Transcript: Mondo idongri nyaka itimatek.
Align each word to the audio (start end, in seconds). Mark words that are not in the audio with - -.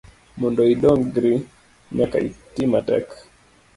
Mondo 0.39 0.61
idongri 0.73 1.33
nyaka 1.95 2.17
itimatek. 2.29 3.07